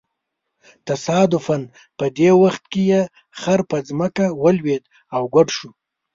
تصادفاً 0.87 1.57
په 1.97 2.05
دې 2.17 2.29
وخت 2.43 2.63
کې 2.71 2.81
یې 2.91 3.01
خر 3.39 3.59
په 3.69 3.77
ځمکه 3.89 4.25
ولویېد 4.43 4.83
او 5.15 5.21
ګوډ 5.33 5.47
شو. 5.57 5.69